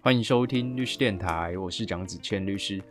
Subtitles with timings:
[0.00, 2.82] 欢迎收听律师电台，我是蒋子谦律师。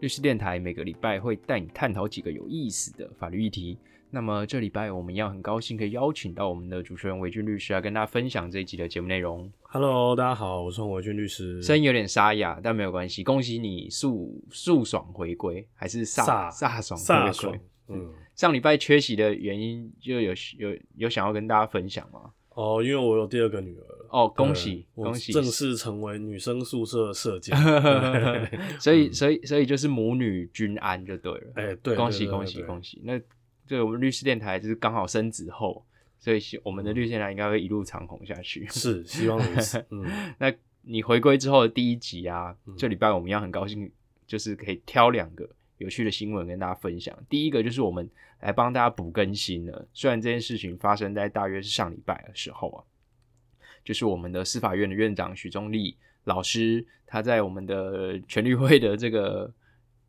[0.00, 3.78] 律师电台每个礼拜会带你探讨几个有意思的法律议题。
[4.10, 9.50] 那么这礼拜我们要很高兴可以邀请到我们的主持人韦俊律师来跟大家分享这一集的节目内容。
[9.62, 11.62] Hello，大家好，我是洪伟俊律师。
[11.62, 22.30] 声音有点沙哑，但没有关系，恭喜你速速爽回归，还是飒飒爽回归。，嗯，上礼拜缺席的原因，就有有有想要跟大家分享吗？
[22.50, 25.32] 哦，因为我有第二个女儿，哦，恭喜恭喜！
[25.32, 27.58] 正式成为女生宿舍社长。
[28.78, 31.52] 所以所以所以就是母女均安就对了。
[31.54, 32.82] 哎，对，恭喜恭喜恭！
[32.82, 33.00] 喜！
[33.04, 33.18] 那
[33.66, 35.84] 这个我们律师电台就是刚好生子后，
[36.18, 38.66] 所以希我们的律师电台应该会一路长虹下去。
[38.68, 39.82] 是，希望如此。
[39.90, 40.04] 嗯，
[40.38, 43.90] 那你回归之后的第一集啊，嗯这礼拜我们一样很高兴，
[44.26, 47.16] 就是可以挑两个有趣的新闻跟大家分享。
[47.28, 48.08] 第一个就是我们
[48.40, 52.84] 来帮大家补更新了，虽然这件事情发生在大约是上礼拜的时候啊，
[53.84, 59.52] 就是我们的司法院的院长许宗力老师，他在我们的全律会的这个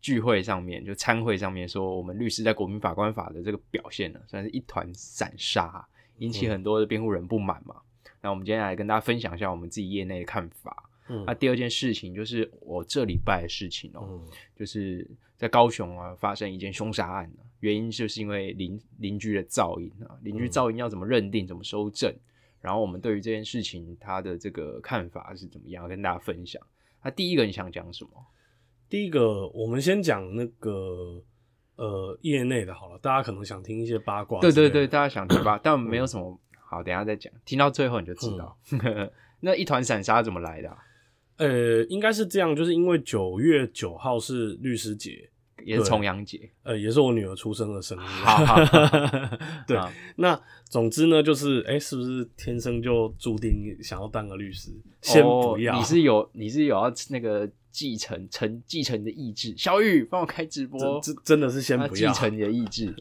[0.01, 5.85] 聚会上面，就参会上面说，我们律师在国民法官法的这个表现呢，算是一团散沙，
[6.17, 7.75] 引起很多的辩护人不满嘛。
[8.21, 10.86] 那我们今天来跟大家分享一下我们自己业内的看法。
[11.09, 22.13] 嗯那第二件事情就是我这礼拜的事情哦、嗯就是在高雄啊发生一件凶杀案、啊、原因就是因为邻邻居的噪音啊，邻居噪音要怎么认定、怎么收证，
[22.59, 26.61] 然后我们对于这件事情他的这个看法是怎么样，跟大家分享。
[27.03, 28.11] 那第一个你想讲什么？
[28.89, 31.21] 第一个，我们先讲那个
[31.75, 34.41] 呃业内的好了，大家可能想听一些八卦。
[34.41, 38.57] 对对对，，大家想听吧，但没有什么好，等一下再讲，听到最后你就知道。
[39.39, 40.77] 那一团散沙怎么来的啊、
[41.37, 45.29] 呃，应该是这样，就是因为九月九号是律师节，
[45.63, 46.49] 也是重阳节。
[46.63, 48.01] 呃，也是我女儿出生的生日。
[48.01, 54.71] 好好好对啊，那总之呢，就是哎、是不是天生就注定想要当个律师？
[55.01, 59.53] 先不要，哦你是有你是有要那个继承承继承你的意志。
[59.57, 62.95] 小雨，帮我开直播，真真真的是先不要，继承你的意志。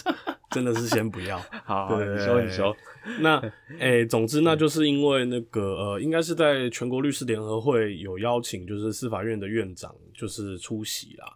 [0.50, 1.38] 真的是先不要。
[1.64, 2.76] 好，你说你说，
[3.20, 3.42] 那
[3.78, 11.26] 哎、总之那就是因为那个呃，应该是在全国律师联合会有邀请，就是司法院的院长就是出席啦。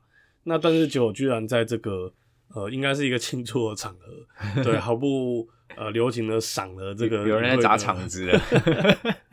[0.44, 2.12] 那但是结果居然在这个
[2.55, 4.27] 呃，应该是一个庆祝的场合，
[4.62, 8.41] 对，毫不呃留情的赏了这个有人在砸场子了。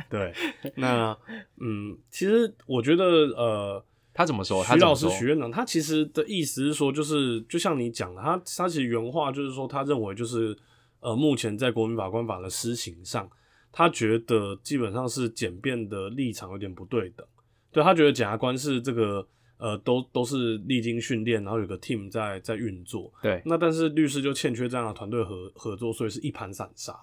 [0.09, 0.31] 对，
[0.75, 1.17] 那
[1.59, 3.03] 嗯，其实我觉得
[3.35, 4.63] 呃，他怎么说？
[4.63, 10.56] 他徐老师、许院长，他其实的意思是说，就是就像你讲的，他他其实原话就是说，他认为就是
[11.00, 13.29] 呃，目前在国民法官法的施行上，
[13.72, 17.25] 他觉得基本上是简便的立场有点不对等。
[17.72, 23.12] 对他觉得检察官是这个呃，都都是历经训练，然后有个 team 在在运作。
[23.22, 26.96] 对，那但是律师就欠缺这样的团队合合作，所以是一盘散沙。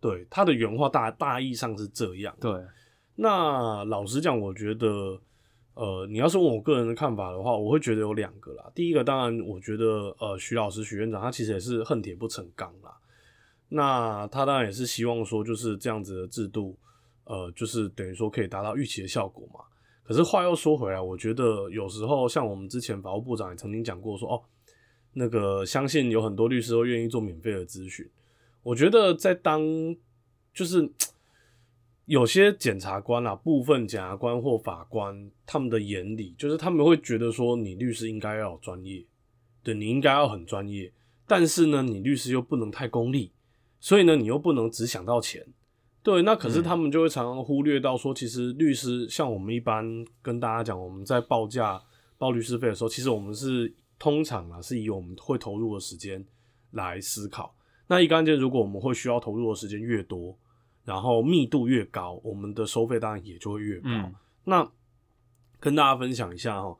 [0.00, 2.36] 对他的原话大大意上是这样。
[2.40, 2.52] 对，
[3.16, 5.20] 那老实讲，我觉得，
[5.74, 8.70] 呃，你要是问我个人的看法的话，我会觉得有两个啦。
[8.74, 12.94] 第一个，当然，我觉得，呃，徐老师、许院长他其实也是恨铁不成钢啦。
[13.68, 16.76] 那他当然也是希望说，就是这样子的制度，
[17.24, 19.64] 呃，就是等于说可以达到预期的效果嘛。
[20.02, 24.42] 可是话又说回来，我觉得有时候像我们之前法务部长也曾经讲过说，哦，
[25.14, 28.06] 那个相信有很多律师都愿意做免费的咨询。
[28.62, 29.62] 我觉得在当
[30.52, 30.86] 就是
[32.06, 39.04] 有些检察官啊，部分检察官或法官，他们的眼里就是他们会觉得说，你律师应该要有专业，
[39.62, 40.92] 对你应该要很专业，
[41.26, 43.30] 但是呢，你律师又不能太功利，
[43.78, 45.46] 所以呢，你又不能只想到钱。
[46.02, 51.80] 对，那可是他们就会常常忽略到说，其实律师像我们一般跟大家讲，我们在报价
[52.18, 56.26] 报律师费的时候，其实我们是通常啊是以我们会投入的时间
[56.72, 57.54] 来思考。
[57.86, 60.36] 那一个案件，如果我们会需要投入的时间越多，
[60.84, 63.88] 然后密度越高，我们的收费当然也就会越高。
[63.88, 64.68] 嗯那
[65.60, 66.76] 跟大家分享一下哈，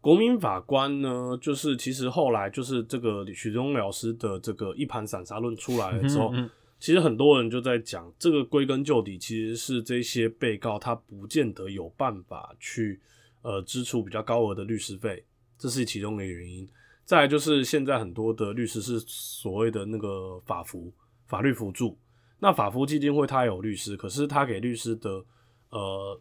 [0.00, 13.00] 国民法官呢，就是其实后来就是这个许宗老师的这个一盘散沙论出来了之后，嗯嗯其实很多人就在讲，这个归根究底其实是这些被告他不见得有办法去
[13.42, 15.24] 呃支出比较高额的律师费，
[15.58, 16.68] 这是其中的原因。
[17.04, 20.92] 再来就是现在很多的律师是所谓的那个法服
[21.26, 21.98] 法律辅助，
[22.42, 25.24] 那法服基金会它有律师，可是它给律师的
[25.70, 26.20] 呃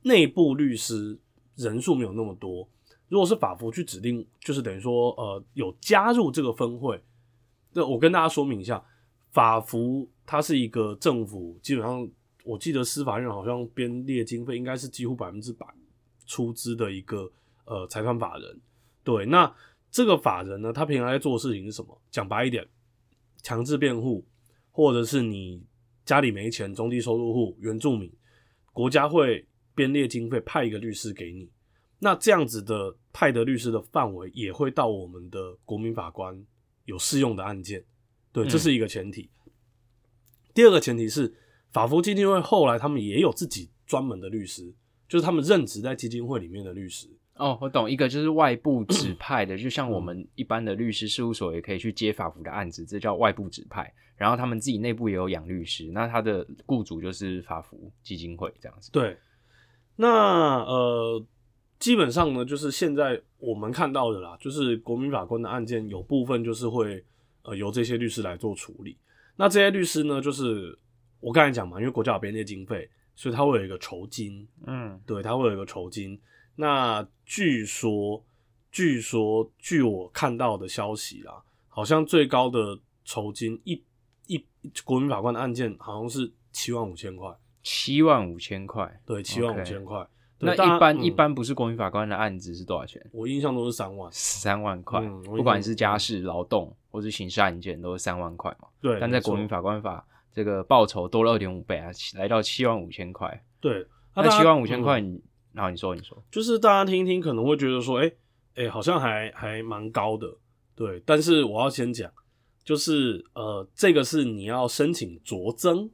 [0.00, 1.18] 内部律师
[1.54, 2.66] 人数没有那么多。
[3.08, 6.98] 如果是法服去指定，就是等于说呃有加入这个分会。
[7.74, 8.82] 那我跟大家说明一下，
[9.32, 12.08] 法服它是一个政府基本上，
[12.42, 15.66] 我记得司法院好像编列经费应该是几乎百分之百
[16.24, 17.30] 出资的一个
[17.66, 18.60] 呃财团法人。
[19.02, 19.54] 对，那
[19.90, 22.00] 这个法人呢，他平常在做的事情是什么？
[22.10, 22.66] 讲白一点，
[23.42, 24.24] 强制辩护，
[24.76, 25.62] 或者是你
[26.04, 28.12] 家里没钱，中低收入户、原住民，
[28.72, 31.48] 国家会编列经费派一个律师给你。
[32.00, 36.44] 那这样子的派的律师的范围也会到我们的国民法官
[36.86, 37.84] 有适用的案件，
[38.32, 39.30] 对，这是一个前提。
[40.52, 41.32] 第二个前提是
[41.70, 44.74] 法服基金会后来他们也有自己专门的律师，
[45.08, 47.08] 就是他们任职在基金会里面的律师。
[47.36, 53.94] 哦，我懂，一个就是外部指派的，就像我们一般的律师事务所也可以去接法服的案子，这叫外部指派。
[54.16, 58.90] 然后他们自己内部也有养律师，那他的雇主就是法服基金会这样子。
[58.92, 59.16] 对，
[59.96, 61.24] 那呃，
[61.78, 67.04] 基本上呢，就是现在我们看到的啦，就是国民法官的案件有部分就是会
[67.42, 68.96] 呃由这些律师来做处理。
[69.36, 70.78] 那这些律师呢，就是
[71.20, 74.46] 我刚才讲嘛，因为国家有编列经费，所以他会有一个酬金。
[74.66, 76.18] 嗯，对，他会有一个酬金。
[76.54, 78.24] 那据说，
[78.70, 83.82] 据说，据我看到的消息啦，好像最高的酬金一
[84.26, 84.44] 一
[84.84, 87.28] 国民法官的案件好像是七万五千块，
[87.62, 90.06] 七万五千块，对，七万五千块。
[90.38, 93.04] 那一般一般不是国民法官的案子是多少钱？
[93.12, 98.68] 我印象都是三万，三万块，不管是家事、劳动或是刑事案件，都是三万块嘛。
[98.80, 103.44] 对，但在国民法官法，这个报酬多了二点五倍啊，来到七万五千块。
[103.60, 105.22] 对，那七万五千块你。
[105.54, 108.10] 然后你说，你说，就是大家听一听，可能会觉得说，哎，
[108.56, 110.26] 哎，好像还还蛮高的，
[110.74, 111.00] 对。
[111.06, 112.10] 但是我要先讲，
[112.64, 115.90] 就是呃，这个是你要申请酌增，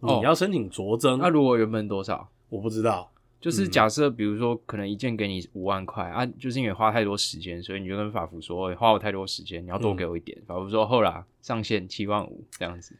[0.00, 1.18] 你要申请酌增。
[1.18, 2.28] 那如果原本多少？
[2.50, 3.10] 我不知道。
[3.40, 10.36] 就是假设，比如说，可能一件给你五万块啊，就是因为花太多时间，所以你就跟法服说，花我太多时间，你要多给我一点。
[10.44, 12.96] 法服说，后来上限七万五这样子。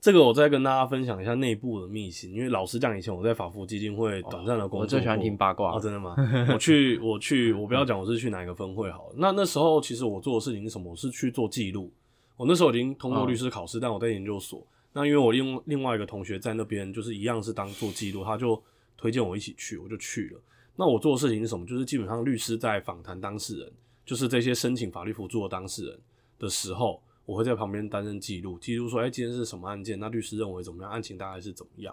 [0.00, 6.14] 这个我再跟大家分享一下内部的秘辛，因为老实讲，以前我在法服基金会短暂的工作，我最喜欢听八卦啊，真的吗？
[6.52, 9.14] 我去，我去，我不要讲我是去哪一个分会好了。
[9.18, 10.90] 那那时候其实我做的事情是什么？
[10.90, 11.92] 我是去做记录。
[12.36, 14.66] 我那时候已经通过律师考试，但我在研究所。
[14.92, 18.62] 那因为我另另外一个同学在那边，就是一样是当做记录，他就
[18.96, 20.40] 推荐我一起去，我就去了。
[20.76, 21.66] 那我做的事情是什么？
[21.66, 23.72] 就是基本上律师在访谈当事人，
[24.04, 25.98] 就是这些申请法律辅助的当事人
[26.38, 27.02] 的时候。
[27.26, 29.98] 我会在旁边担任记录，记录说，哎，今天是什么案件？
[29.98, 30.92] 那律师认为怎么样？
[30.92, 31.92] 案情大概是怎么样？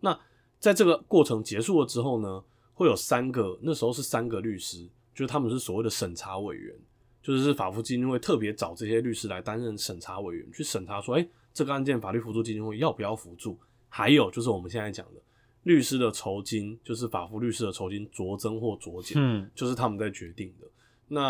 [0.00, 0.14] 那
[0.58, 2.44] 在这个过程结束了之后呢，
[2.74, 6.76] 会有三个，那时候是三个律师，就是他们是所谓的审查委员，
[7.24, 13.58] 就是法服基金会特别找这些律师来担任审查委员，去审查说，哎，这个案件法律辅助基金会要不要辅助？
[13.88, 15.20] 还有就是我们现在讲的
[15.62, 20.66] 律师的酬金，就是法服律师的酬金酌增或酌减，嗯，就是他们在决定的。
[21.08, 21.20] 那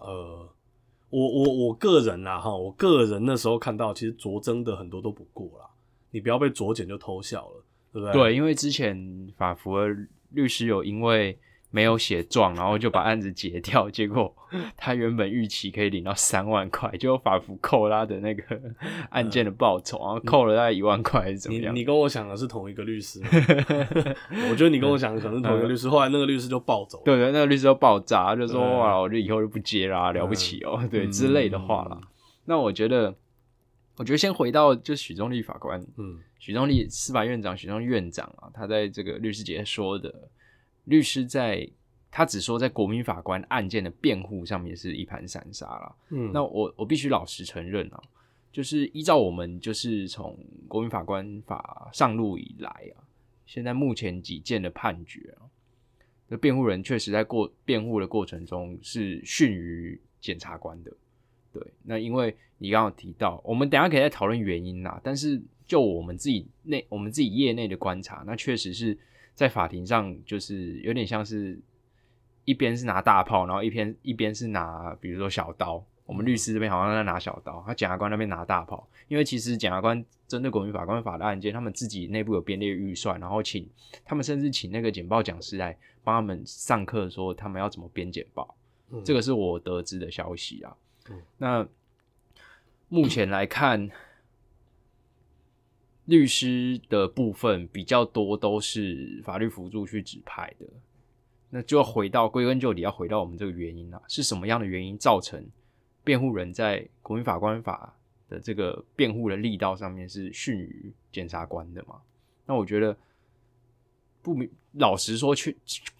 [0.00, 0.48] 呃。
[1.10, 5.66] 我我我个人啦哈，我个人那时候看到，其实酌增的很多都不过啦，
[6.10, 8.12] 你不要被酌减就偷笑了，对不对？
[8.12, 9.86] 对，因为之前法服的
[10.30, 11.38] 律师有因为。
[11.70, 14.32] 没有写状，然后就把案子结掉，结果
[14.76, 18.42] 他原本预期可以领到三万块，结果法服扣他的那个
[19.10, 21.74] 案件的报酬，然后扣了大概一万块，还是怎么样？
[21.74, 23.20] 你你 跟我想的是同一个律师，
[24.50, 25.88] 我觉得你跟我想的可能是同一个律师。
[25.88, 32.00] 后来那个律师就暴走，对对，那个律师就爆炸，就说哇，我就以后就不接啦，了不起哦，对之类的话啦。
[32.44, 33.14] 那我觉得，
[33.96, 40.28] 我觉得先回到就许宗立法官，嗯，许宗立司法院长，许宗院长啊，他在这个律师节说的。
[40.84, 41.66] 律师在，
[42.16, 45.96] 他只说在国民法官案件的辩护上面是一盘散沙了。
[46.10, 48.00] 嗯，那我我必须老实承认啊，
[48.52, 50.38] 就是依照我们就是从
[50.68, 53.02] 国民法官法上路以来啊，
[53.46, 55.50] 现在目前几件的判决啊，
[56.28, 60.92] 那辩护人确实在过辩护的过程中是逊于检察官的。
[61.52, 65.00] 对，那因为你刚刚提到，我们等下可以再讨论原因啦。
[65.02, 68.96] 但是就我们自己内我们自己业内的观察，那确实是。
[69.36, 71.58] 在法庭上，就是有点像是
[72.44, 75.84] 一边是拿大炮，然后一边一边是拿，比如说小刀。
[76.06, 78.86] 我们律师这边好像在拿小刀，他检察官那边拿大炮。
[79.08, 83.68] 因为其实检察官针对国民法官法的案件，他们自己内部有编列预算，然后请
[84.04, 88.54] 他们甚至请那个简报讲师来帮他们上课，说他们要怎么编简报。
[89.04, 90.76] 这个是我得知的消息啊。
[91.38, 91.66] 那
[92.88, 93.90] 目前来看。
[96.06, 100.66] 律师的部分比较多，都是法律辅助去指派的，
[101.54, 105.40] 那就要回到归根究底，要回到我们这个原因啊，是什么样的原因造成
[106.02, 107.94] 辩护人在国民法官法
[108.28, 112.00] 的这个辩护的力道上面是逊于检察官的嘛？
[112.44, 112.96] 那我觉得
[114.20, 115.56] 不明，老实说，去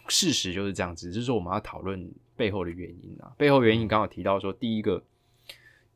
[0.08, 5.00] 事实就是这样子，就是说我们要讨论背后的原因啊，背后原因刚好提到说，第一个。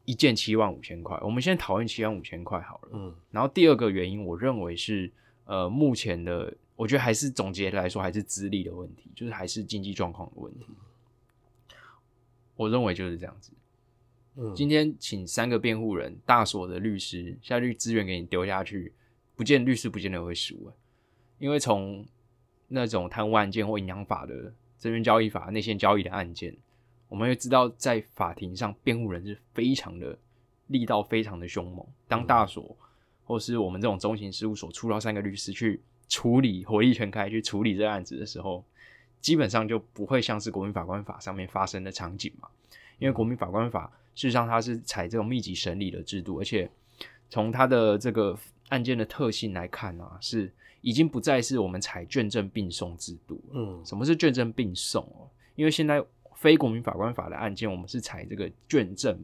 [0.05, 2.89] 一件七万五千块，我们先讨论七万五千块好了。
[2.95, 5.13] 嗯，然后第二个原因，我认为是
[5.45, 10.67] 呃，目前的，我觉得还是总结来说，还是资历的问题，就是还是经济状况的问题。
[12.55, 13.51] 我认为就是这样子。
[14.37, 18.93] 嗯，今天请三个辩护人，大所的律师下去资源给你丢下去，
[19.35, 20.71] 不见律师不见得会输啊，
[21.41, 22.07] 因为从
[22.69, 26.57] 那种贪污案件或银行法的证券交易法内线交易的案件，
[27.09, 30.17] 我们会知道在法庭上辩护人是非常的
[30.69, 31.85] 力道非常的凶猛。
[32.07, 32.77] 当大所
[33.25, 38.65] 或是我们这种中型事务所出到三个律师去处理火力全开去处理这个案子的时候，
[39.21, 42.49] 基本上就不会像是国民法官法上面发生的场景嘛。
[42.99, 46.69] 因为国民法官法事实上它是采这种密集审理的制度，而且
[47.31, 48.37] 从它的这个
[48.71, 53.41] 案件的特性来看啊，是已经不再是我们采卷证并送制度。
[53.53, 55.31] 嗯什么是卷证并送哦？
[55.55, 56.03] 因为现在
[56.35, 59.19] 非国民法官法的案件，我们是采这个卷证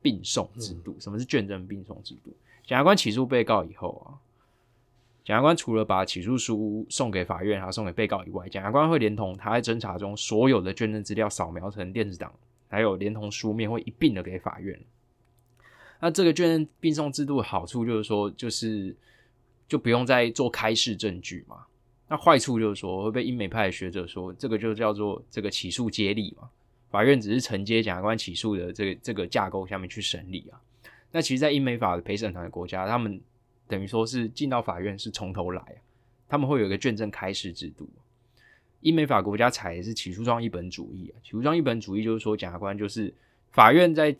[0.00, 0.96] 并送制度。
[0.98, 2.32] 什么是卷证并送制度？
[2.64, 4.18] 检察官起诉被告以后啊，
[5.24, 12.32] 检察官除了把起诉书送给法院，还送给被告以外，检察官会连同他在侦查中所有的卷证资料扫描成电子档，
[12.68, 14.78] 还有连同书面会一并的给法院。
[16.00, 18.94] 那这个卷证并送制度的好处就是说，就是
[19.68, 21.58] 就不用再做开示证据嘛。
[22.08, 26.48] 那坏处就是说会被英美派的学者说，这个就叫做这个起诉接力嘛。
[26.90, 30.60] 法院只是承接检察官起诉的这个这个架构下面去审理啊。
[31.12, 33.20] 那其实，在英美法的陪审团的国家，他们
[33.72, 35.64] 等于说是进到法院是从头来，
[36.28, 37.88] 他们会有一个卷证开始制度。
[38.80, 43.14] 英美法国家采的是起诉状一本主义，起诉状一本主义就是说，检察官就是
[43.50, 44.14] 法院在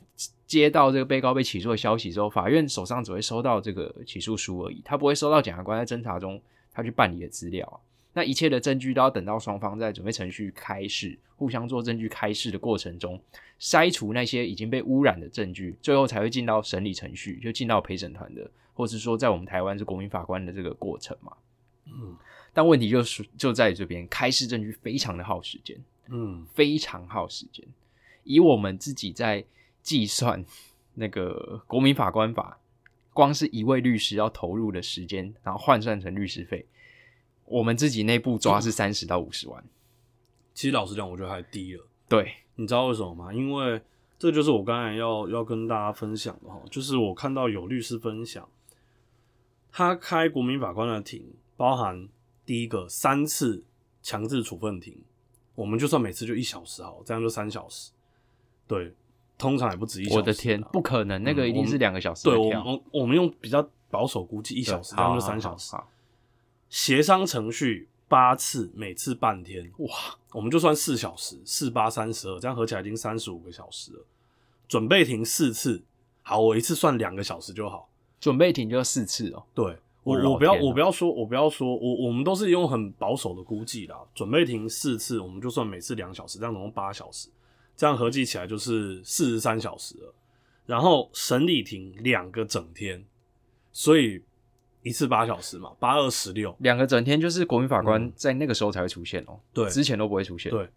[0.47, 6.41] 接到这个被告被起诉的消息之后，法院手上只会收到这个起诉书而已，他不会收到检察官在侦查中
[6.73, 7.81] 他去办理的资料。
[8.13, 13.21] 那一切的证据都要等到双方在准备程序开始、互相做证据开示的过程中，
[13.59, 21.33] 筛除那些已经被污染的证据，最后才会进到审理程序，就进到陪审团的，或是说在我们台湾是国民法官的这个过程嘛。
[21.87, 22.17] 嗯
[22.55, 25.77] 但问题就是就在于这边，开示证据非常的耗时间，
[26.09, 27.67] 嗯非常耗时间。
[28.25, 29.43] 以我们自己在
[29.83, 30.45] 计算
[30.95, 32.59] 那个国民法官法，
[33.15, 36.67] 光是一位律师要投入的时间，然后换算成律师费，
[37.53, 39.63] 我们自己内部抓是三十到五十万。
[40.55, 41.87] 其实老实讲，我觉得还低了。
[42.09, 43.33] 对，你知道为什么吗？
[43.33, 43.81] 因为
[44.19, 48.49] 这就是我刚才要要跟大家分享的哈，就是我看到有律师分享，
[49.71, 52.09] 他开国民法官的庭，包含
[52.47, 53.63] 第一个三次
[54.03, 54.97] 强制处分庭，
[55.55, 57.93] 我们就算每次就一小时好，这样就三小时。
[58.67, 58.95] 对，
[59.37, 60.21] 通常也不止一小时啊。
[60.21, 62.65] 我的天，不可能，那个一定是两个小时对，我的跳。
[62.65, 65.75] 们我们用比较保守估计一一小时，这样就三小时。
[65.75, 65.89] 好，
[66.73, 69.91] 协商程序八次，每次半天，哇，
[70.33, 74.07] 我们就算四小时，四八三十二，这样合起来已经三十五个小时了。
[74.67, 75.85] 准备庭四次，
[76.23, 77.91] 好，我一次算两个小时就好。
[78.19, 79.45] 准备庭就要四次哦。
[79.53, 83.99] 对我我不要我不要说，我不要说，我我们都是用很保守的估计啦。
[84.15, 87.29] 准备庭四次，我们就算每次两小时，这样总共八小时，
[87.77, 90.15] 这样合计起来就是四十三小时了。
[90.65, 93.05] 然后审理庭两个整天，
[93.73, 94.23] 所以
[94.83, 96.55] 一次八小时嘛，八二十六。
[96.59, 100.51] 两个整天就是国民法官嗯在那个时候才会出现哦，对之前都不会出现。
[100.51, 100.69] 对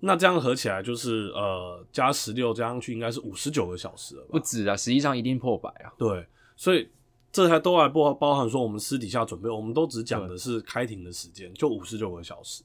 [0.00, 4.28] 那这样合起来就是呃加十六加上去应该是五十九个小时了吧？
[4.30, 5.92] 不止啊，实际上一定破百啊。
[5.98, 6.26] 对，
[6.56, 6.88] 所以
[7.30, 12.62] 这才都还包包含说我们私底下准备，我们都只讲的是开庭的时间，就五十九个小时。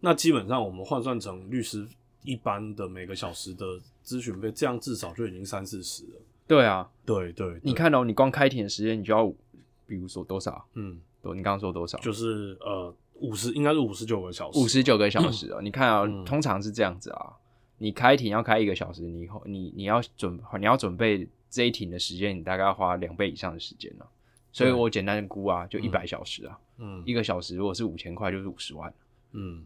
[0.00, 1.86] 那基本上我们换算成律师
[2.22, 3.64] 一般的每个小时的
[4.04, 6.20] 咨询费，这样至少就已经三四十了。
[6.46, 9.32] 对啊，对对对你，看哦，你光开庭的时间你就要，
[9.86, 10.66] 比如说多少？
[10.74, 11.98] 嗯，多，你刚刚说多少？
[11.98, 14.58] 就是呃五十，应该是五十九个小时。
[14.58, 15.60] 五十九个小时哦。
[15.62, 17.32] 你看啊、嗯通常是这样子啊，
[17.78, 24.06] 你开庭要开一个小时，你以后你你要准你要准备这一庭的时间，你大概要花两倍以上的时间了。
[24.52, 28.92] 所以我简单的估啊，就一百小时啊，嗯一个小时如果是五千块，就是五十万，
[29.32, 29.64] 嗯，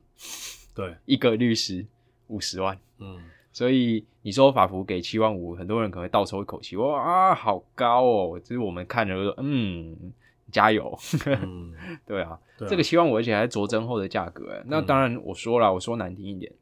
[0.74, 1.86] 对，一个律师
[2.26, 2.78] 五十万。
[2.98, 8.40] 嗯所以你说法服给七万五，很多人可能会倒抽一口气，哇啊，好高哦！
[8.40, 10.12] 就是我们看着说，嗯，
[10.52, 11.74] 加油，嗯，
[12.06, 12.38] 对啊，
[12.68, 16.52] 这个七万五，而且还是酌增后的价格，哎，那当然我说了，我说难听一点，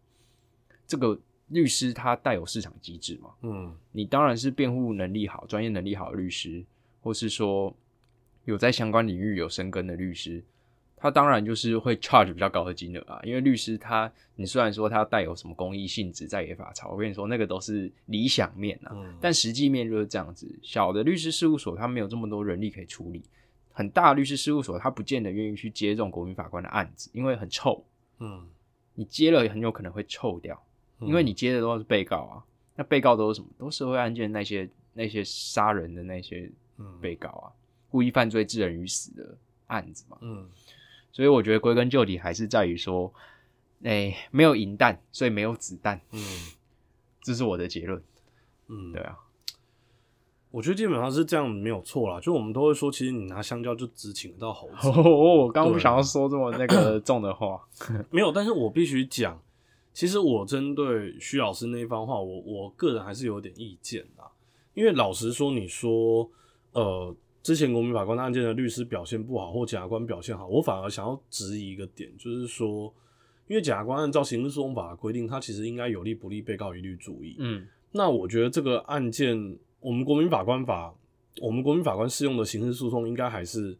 [0.87, 1.19] 这个
[1.49, 3.75] 律师他带有市场机制嘛，嗯。
[3.93, 6.65] 你当然是辩护能力好、专业能力好的律师，
[7.03, 7.75] 或是说
[8.45, 10.43] 有在相关领域有深耕的律师，
[11.01, 13.21] 他当然就是会 charge 比较高的金额啊。
[13.25, 20.49] 因为律师他，你虽然说他带有什么公益性质在野法曹，我跟你说那个都是理想面啊，嗯，但实际面就是这样子。
[20.63, 23.23] 小的律师事务所他没有这么多人力可以处理，
[23.73, 27.85] 很大的律师事务所他不见得愿意去接这种国民法官的案子，因为很臭，
[28.19, 28.47] 嗯，
[28.95, 30.61] 你接了很有可能会臭掉。
[31.01, 32.43] 因为你接的都是被告啊，
[32.75, 33.47] 那被告都是什么？
[33.57, 37.47] 都是社会案件那些那些杀人的那些嗯被告啊，
[37.89, 39.39] 故意犯罪致人于死的
[39.69, 40.19] 案子嘛。
[40.23, 40.45] 嗯
[41.19, 43.13] 所以我觉得归根究底还是在于说，
[43.83, 46.21] 哎、没有银弹，所以没有子弹，嗯
[47.21, 48.01] 这是我的结论。
[48.69, 49.19] 嗯，对啊，
[50.53, 52.21] 我觉得基本上是这样，没有错啦。
[52.21, 57.61] 就我们都会说，其实你拿香蕉就只请得到猴子，哦，我刚刚不想要说这么那个 重的话。
[58.11, 58.31] 没有。
[58.31, 59.43] 但是我必须讲，
[59.93, 64.31] 其实我针对徐老师那一番话，我我个人还是有点意见啦。
[64.75, 66.31] 因为老实说，你说
[66.71, 67.13] 呃，
[67.49, 72.93] 之前国民法官案件的律师表现不好，或检察官表现好，我反而想要质疑一个点，就是说，
[73.47, 77.37] 因为检察官按照刑事诉讼法的规定，他其实应该有利不利被告一律注意。
[77.39, 80.95] 嗯那我觉得这个案件，我们国民法官法，
[81.41, 83.75] 我们国民法官适用的刑事诉讼应该还是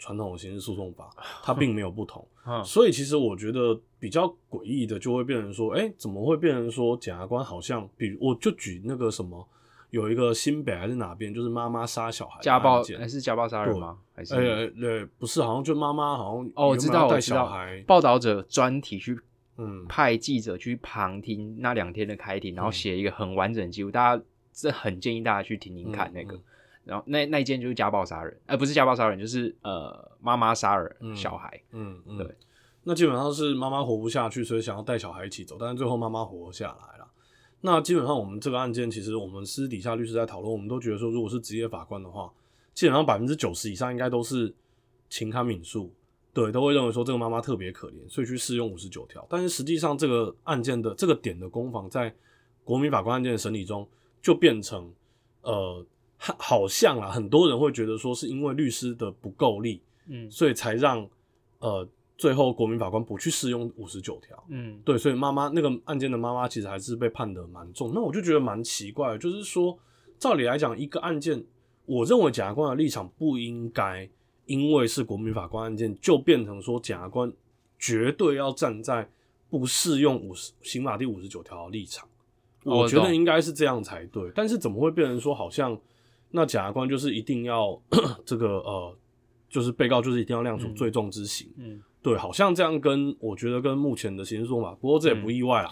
[0.00, 1.08] 传统的刑事诉讼法，
[1.44, 2.26] 它并没有不同。
[2.44, 9.48] 嗯所以其实我觉得比较诡异的就会变成说，哎、怎么会变成说检察官好像，比如我就举那个什么，
[9.92, 13.98] 有一个新北还是哪边，就是妈妈杀小孩家暴还是家暴杀人吗？
[14.14, 14.34] 还是？
[14.34, 17.54] 呃呃，不是，好像就妈妈好像哦，我知道，我知道，，
[17.86, 19.16] 报道者专题去
[19.58, 24.22] 嗯，派记者去旁听那两天的开庭，然后写一个很完整的记录，大家
[24.52, 26.34] 这很建议大家去听听看那个。
[26.34, 26.42] 嗯
[26.84, 31.62] 然后那那一件就是家暴杀人，呃，不是家暴杀人，就是呃妈妈杀人嗯小孩。
[31.70, 32.26] 嗯嗯，对。
[32.82, 37.01] 那基本上是妈妈活不下去，所以想要带小孩一起走，但是最后妈妈活下来了。
[37.64, 42.30] 那基本上我们这个案件，其实我们私底下律师在讨论，我们都觉得说，如果是职业法官的话，
[42.74, 44.52] 基本上百分之九十以上应该都是
[45.08, 45.88] 情堪悯恕，
[46.34, 49.24] 对，都会认为说这个妈妈特别可怜，所以去适用五十九条。
[49.30, 52.12] 但是实际上这个案件的这个点的攻防，在
[52.64, 53.88] 国民法官案件的审理中，
[54.20, 54.92] 就变成
[55.42, 61.08] 呃，好好像啊，很多人会觉得说是因为律师的不够力，嗯所以才让
[61.60, 61.88] 呃
[62.22, 64.40] 最后国民法官不去适用五十九条。
[64.46, 67.90] 嗯对，所以妈妈那个案件的妈妈其实还是被判的蛮重。
[67.92, 69.76] 那我就觉得蛮奇怪的，就是说，
[70.20, 71.44] 照理来讲，一个案件，
[71.84, 74.08] 我认为检察官的立场不应该
[74.46, 77.32] 因为是国民法官案件，就变成说检察官
[77.76, 79.10] 绝对要站在
[79.50, 82.08] 不适用五十刑法第五十九条的立场。
[82.62, 85.76] 哦我觉得应该是这样才对，但是怎么会变成说好像
[86.30, 87.76] 那检察官就是一定要
[88.24, 88.96] 这个呃，
[89.48, 91.50] 就是被告就是一定要量处嗯最重之刑？
[91.56, 95.70] 嗯对，好像这样跟我觉得跟目前的刑事诉讼法，不过这也不意外啦。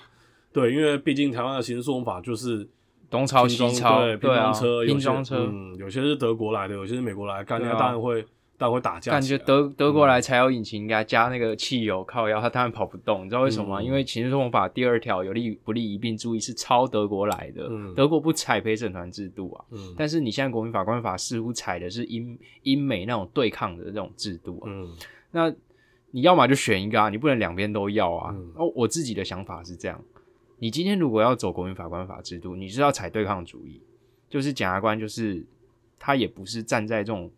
[0.53, 2.69] 对，因为毕竟台湾的刑事诉讼法就是
[3.11, 4.53] 东抄西抄，对，啊
[4.87, 8.23] 拼装车，嗯，有些是德国来的，有些是美国来的，干对啊当然会
[8.57, 9.39] 当然会打架感觉。
[9.39, 13.25] 德德国来柴油引擎，给他加那个汽油靠腰，他当然跑不动。
[13.25, 13.81] 你知道为什么吗？
[13.81, 19.65] 嗯因为刑事诉讼法第二条有利不利一并注意是抄德国来的，嗯德国不采陪审团制度啊。
[19.71, 24.67] 嗯但是你现在国民法官法似乎采的是英英美那种对抗的这种制度啊。
[24.67, 24.89] 嗯
[25.33, 25.53] 那
[26.11, 28.35] 你要么就选一个啊，你不能两边都要啊。
[28.35, 30.03] 嗯哦，我自己的想法是这样：
[30.59, 33.81] 你今天如果要走国民法官法制度，你是要采对抗主义，
[34.29, 35.45] 就是检察官就是
[35.99, 37.31] 他也不是站在这种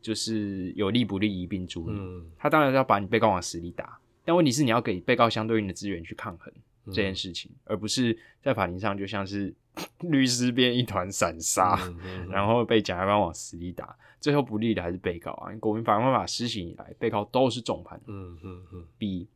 [0.00, 9.54] 就是有利不利一并处理，嗯他当然要把你被告往死里打，但问题是你要给被告相对应的资源去抗衡嗯这件事情，而不是在法庭上就像是
[10.00, 11.78] 律师变一团散沙。
[11.86, 15.52] 嗯嗯然后被检察官往死里打，最后不利的还是被告啊！
[15.60, 19.28] 国民法官法施行以来，被告都是重判，嗯嗯嗯比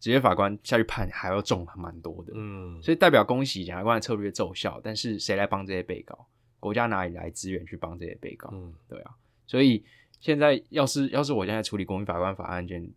[0.00, 2.32] 职业法官下去判还要重蛮多的。
[2.34, 6.26] 嗯，所以代表恭喜检察官的策略奏效，但是谁来帮这些被告？
[6.58, 8.48] 国家哪里来资源去帮这些被告？
[8.52, 9.14] 嗯对啊，
[9.46, 9.84] 所以
[10.20, 12.88] 现在要是要是我现在处理国民法官法案件，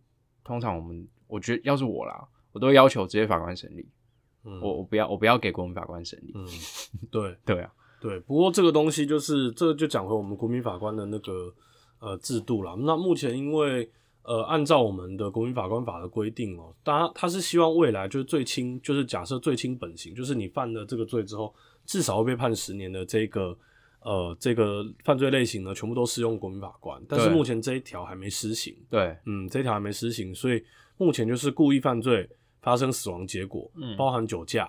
[0.42, 3.86] 通常我们我觉得要是我啦，我都要求直接法官审理，
[4.42, 6.32] 嗯我我不要我不要给国民法官审理。
[6.34, 6.46] 嗯
[7.10, 7.36] 对。
[7.44, 11.52] 对啊，对，不过这个东西就是这就讲回我们国民法官的那个
[12.00, 12.74] 呃制度了。
[12.76, 13.86] 那目前因为
[14.22, 23.54] 呃按照我们的国民法官法的规定哦、当然他是希望未来就是最轻，就是假设最轻本刑，就是你犯了这个罪之后，至少会被判十年的这个
[24.00, 26.98] 呃这个犯罪类型呢，全部都适用国民法官。
[27.06, 30.64] 但是目前这一条还没施行，对，嗯，这一条还没施行，所以
[30.96, 32.26] 目前就是故意犯罪
[32.66, 34.68] 发生死亡结果，嗯包含酒驾，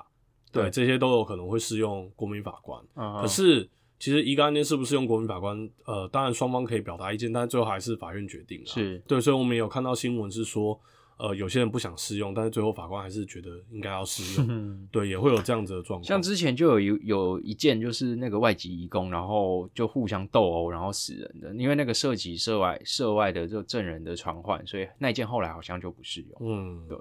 [0.51, 2.79] 对对这些都有可能会适用国民法官。
[2.95, 8.65] 嗯可是其实一个案件是不是用国民法官，呃，当然双方可以表达意见，但是最后还是法院决定啦。
[8.67, 10.79] 是对，所以我们也有看到新闻是说，
[11.17, 14.47] 呃，有些人不想适用，但是最后法官还是觉得应该要适用。
[14.47, 14.87] 嗯。
[14.93, 16.03] 对，也会有这样子的状况。
[16.03, 26.37] 像之前就有一有一件就是那个外籍移工，然后就互相斗殴，然后死人的，因为那个涉及涉外涉外的这个证人的传唤，所以那一件后来好像就不适用。
[26.39, 26.95] 嗯，对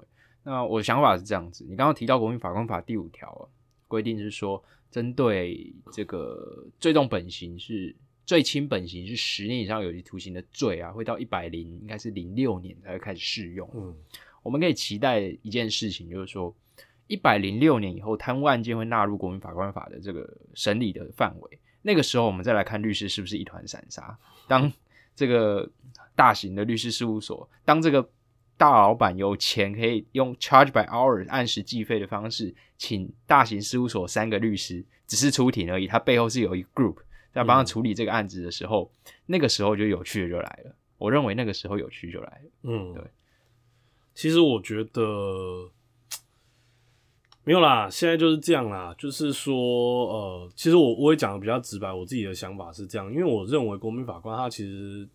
[0.47, 3.43] 那我的想法是这样子，你刚刚提到国民法官法第五条啊
[3.85, 7.93] 规定是说，针对这个最重本刑是
[8.25, 13.69] 最轻本刑是十年以上有期徒刑的罪啊，会到一百零应该是零六年才会开始适用。
[13.75, 13.93] 嗯
[14.43, 16.55] 我们可以期待一件事情，就是说，
[17.07, 21.59] 一百零六年以后，贪污案件会纳入国民法官法的这个审理的范围。
[21.81, 24.17] 那个时候，我们再来看律师是不是一团散沙。
[24.47, 24.71] 当
[25.13, 25.69] 这个
[26.15, 28.09] 大型的律师事务所，当这个
[28.57, 36.95] 大老板有钱可以用 charge by hour 按时计费的方式，请大型事务所三个律师只是出庭而已，他背后是有一个 group
[37.31, 38.91] 在帮他处理这个案子的时候，
[39.27, 40.75] 那个时候就有趣的就来了。
[40.97, 42.51] 我认为那个时候有趣就来了。
[42.63, 43.03] 嗯，对。
[44.15, 45.69] 其实我觉得
[47.43, 48.95] 没有啦，现在就是这样啦。
[48.97, 55.07] 就是说，呃，其实我我也讲的比较直白，我自己的想法是这样，因为我认为国民法官他其实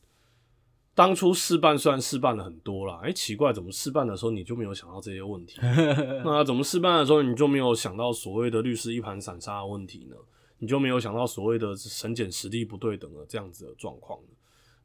[0.94, 5.58] 当初试办虽然试办了很多啦，哎、奇怪，怎么试办的时候你就没有想到这些问题？
[6.24, 10.16] 那怎么试办的时候你就没有想到所谓的律师一盘散沙的问题呢？
[10.58, 14.28] 你就没有想到所谓的审检实力不对等的这样子的状况呢？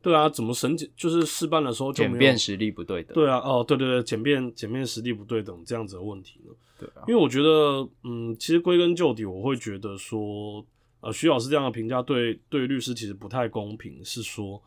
[0.02, 3.14] 对啊，怎么审检就是试办的时候就没有简便实力不对等。
[3.14, 6.54] 对啊，哦，对对对，简便简便实力不对等这样子的问题呢？
[6.80, 10.66] 对啊，因为我觉得，嗯，其实归根究底，我会觉得说，
[11.02, 14.62] 呃，徐老师这样的评价对对律师其实不太公平，是说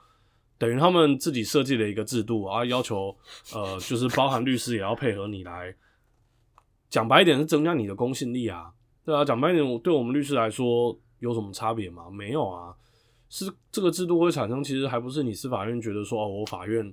[0.61, 3.17] 等于他们自己设计了一个制度啊，要求
[3.55, 5.75] 呃，就是包含律师也要配合你来，
[6.91, 8.71] 讲白一点是增加你的公信力啊，
[9.03, 12.11] 对啊，讲白一点，对我们律师来说有什么差别吗？
[12.11, 12.75] 没有啊，
[13.31, 16.85] 是这个制度会产生，其实还不是你司法院觉得说，哦，我法院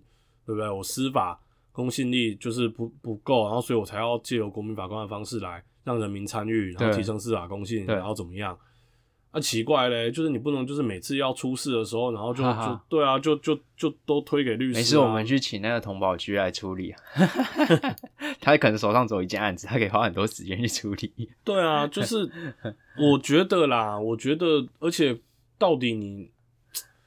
[0.46, 0.70] 对不对？
[0.70, 1.38] 我司法
[1.74, 8.58] 公信力就是不不够，然后所以我才要借由国民法官的方式来让人民参与，然后提升司法公信，然后怎么样？
[9.38, 14.80] 啊，奇怪嘞，就是你不能就是每次要出事的时候，然后就就对啊，就就就都推给律师、啊。
[14.80, 17.00] 没事，我们去请那个同保局来处理啊。
[18.42, 21.30] 他可能手上只有一件案子，他可以花很多时间去处理。
[21.44, 22.30] 对啊，就是
[22.98, 25.18] 我觉得啦，我觉得，而且
[25.58, 26.30] 到底你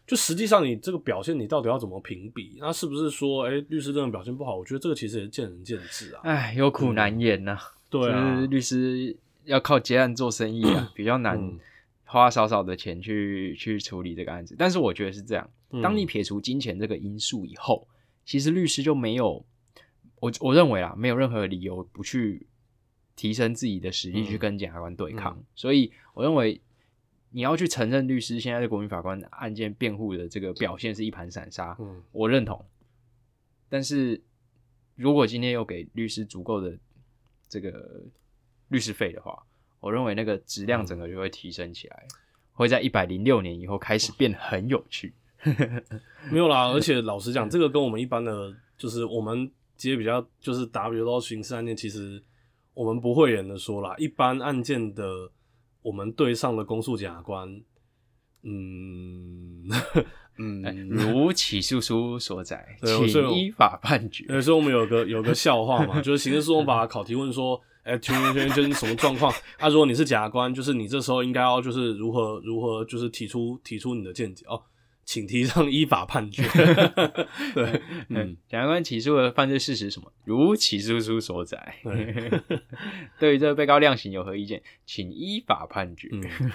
[0.06, 2.56] 就实际上你这个表现，你到底要怎么评比？
[2.60, 4.56] 那是不是说，哎、律师这种表现不好？
[4.56, 6.20] 我觉得这个其实也是见仁见智啊。
[6.24, 11.58] 哎，有苦难言呐、对啊就是，律师要靠结案做生意啊， 比较难嗯
[12.10, 14.56] 花少少的钱去去处理这个案子。
[14.58, 17.86] 但是我觉得是这样，嗯当你撇除金钱这个因素以后，
[18.24, 19.46] 其实律师就没有，
[20.16, 22.48] 我我认为啊，没有任何理由不去
[23.14, 25.36] 提升自己的实力嗯去跟检察官对抗。
[25.38, 26.60] 嗯所以我认为
[27.30, 32.64] 你要去承认律师现在的国民法官案件辩护的这个表现是一盘散沙，嗯我认同。
[33.68, 34.20] 但是
[34.96, 36.76] 如果今天又给律师足够的
[37.48, 38.02] 这个
[38.66, 39.46] 律师费的话，
[39.80, 42.06] 我认为那个质量整个就会提升起来，
[42.52, 45.12] 会在一百零六年以后开始变得很有趣。
[46.30, 52.22] 没有啦，而且老实讲，这个跟我们一般的，就是我们接比较就是打比如说刑事案件，其实
[52.74, 55.30] 我们不会演的说啦，一般案件的
[55.80, 57.48] 我们对上的公诉检察官，
[58.42, 59.64] 嗯
[60.36, 64.26] 嗯，哎如起诉书所载，请依法判决。
[64.28, 67.58] 有时候我们有个有个笑话嘛， 就是刑事诉讼法考题问说，
[67.90, 69.32] 哎、圈圈圈圈什么状况？
[69.58, 74.62] 啊，如果你是检察官，就是你这时候应该要就是如何如何就是提出提出你的见解哦，
[75.04, 76.44] 请提上依法判决。
[77.52, 77.64] 对，
[78.08, 80.12] 嗯嗯，检察官起诉的犯罪事实什么？
[80.24, 81.74] 如起诉书所载。
[81.82, 82.40] 对
[83.18, 86.08] 对于这个被告量刑有何意见，请依法判决。
[86.12, 86.22] 嗯，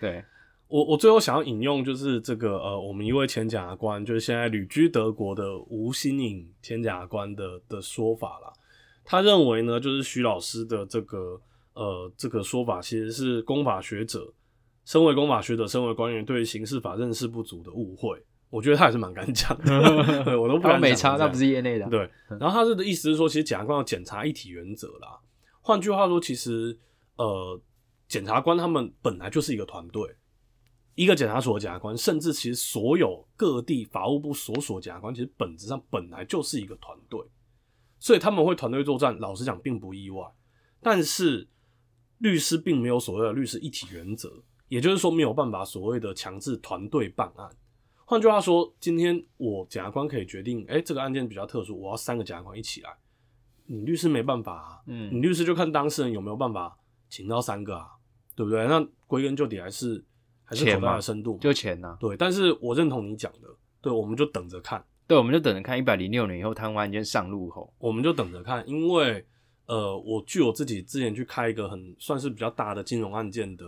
[0.00, 0.10] 对。
[0.12, 0.24] 对，
[0.68, 8.52] 我我最后想要引用就是这个呃，我们一位前检察官，就是现在旅居德国的吴新颖前检察官的的说法啦。
[9.04, 11.40] 他认为呢，就是徐老师的这个
[11.74, 14.32] 呃这个说法，其实是公法学者，
[14.84, 18.24] 身为公法学者，身为官员对刑事法认识不足的误会。
[18.50, 19.64] 我觉得他也是蛮敢讲的，
[20.24, 21.90] 对我都不敢讲他没差，那不是业内的啊。
[21.90, 25.18] 对，然后他是的意思是说，其实检察官要检查一体原则啦。
[25.60, 26.78] 换句话说，其实
[27.16, 27.60] 呃，
[28.06, 30.08] 检察官他们本来就是一个团队，
[30.94, 37.20] 一个检察所的检察官，甚至其实所有各地法务部所属检察官，其实本质上本来就是一个团队，
[38.04, 40.22] 所以他们会团队作战，老实讲并不意外。
[40.82, 41.48] 但是
[42.18, 44.30] 律师并没有所谓的律师一体原则，
[44.68, 47.48] 也就是说没有办法所谓的强制团队办案。
[48.04, 52.94] 换句话说，今天我检察官可以决定，哎、这个案件比较特殊，我要三个检察官一起来。
[53.64, 56.76] 你律师没办法啊，你嗯，律师就看当事人有没有办法
[57.08, 57.88] 请到三个啊，
[58.36, 58.66] 对不对？
[58.66, 60.04] 那归根究底还是
[60.44, 61.96] 还是口袋的深度，就钱呐。
[61.98, 62.18] 对。
[62.18, 63.48] 但是我认同你讲的，
[63.80, 69.24] 对，我们就等着看，对，我们就等着看一百零六年以后贪污案件上路后，我们就等着看，因为
[69.66, 73.64] 呃，我据我自己之前去开一个很算是比较大的金融案件的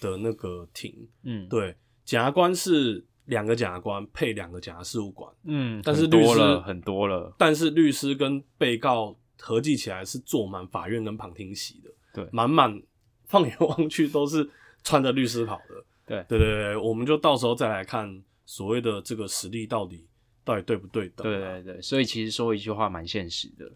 [0.00, 5.32] 的那个庭，嗯，对，检察官是两个检察官配两个检察事务官。
[5.44, 12.80] 嗯，但是很多律师了很多了，但是律师跟被告合计起来是坐满法院跟旁听席的，对满满
[13.26, 14.48] 放眼望去都是
[14.82, 20.06] 穿着律师袍的，对对对对，我们就到时候再来看所谓的这个实力到底
[20.44, 23.72] 到底对不对等、对对对，所以其实说一句话蛮现实的，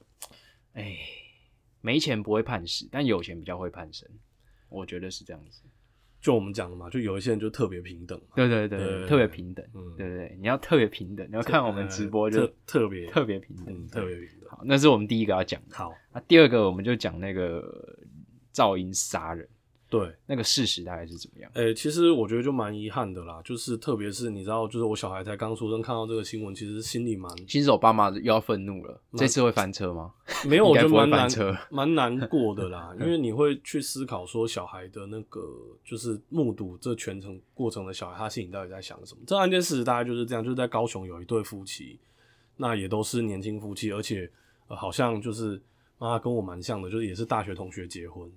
[0.74, 0.96] 哎，
[1.80, 4.08] 没钱不会判死，但有钱比较会判生，
[4.68, 5.62] 我觉得是这样子。
[6.20, 14.50] 就我们讲的嘛，就有一些人就特别平等嘛，对对对对特别平等，嗯对对对，你要特别平等，你要看我们直播就特特别特别平等，嗯特别平等。
[14.50, 15.76] 好，那是我们第一个要讲的。
[15.76, 17.98] 好，那第二个我们就讲那个
[18.52, 19.48] 噪音杀人。
[19.90, 21.50] 对，那个事实大概是怎么样？
[21.54, 30.12] 诶、其实我觉得就蛮遗憾的啦，就是特别是你知道，就是我小孩才刚出生，看到这个新闻，其实心里蛮新手爸妈又要愤怒了，蛮这次会翻车吗？
[30.46, 35.40] 没有，我觉得应该不会蛮难翻车蛮难过的啦， 因为你会去思考说小孩的那个
[35.82, 39.22] 就是目睹这全程过程的小孩，他心里到底在想什么？
[39.26, 41.98] 这案件事实大概就是这样，就是在高雄有一对夫妻，
[42.58, 44.30] 那也都是年轻夫妻，而且、
[44.66, 45.58] 呃、好像就是
[45.98, 48.30] 妈跟我蛮像的，就是也是大学同学结婚，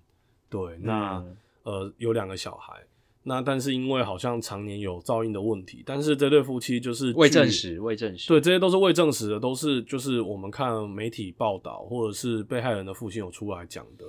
[0.52, 1.16] 对，那。
[1.16, 2.74] 嗯呃，有两个小孩，
[3.22, 8.28] 那但是因为好像常年有噪音的问题，但是这对夫妻就是未证实，未证实。
[8.28, 14.06] 对，这些都是未证实的，都是就是我们看媒体报道或者是被害人的父亲有出来讲的